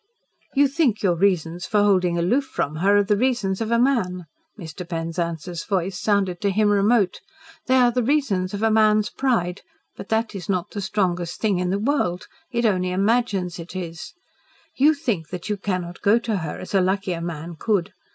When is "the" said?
3.03-3.15, 7.91-8.01, 10.71-10.81, 11.69-11.77